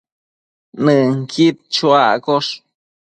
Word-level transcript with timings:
Nënquid 0.83 1.55
chuaccosh 1.73 2.51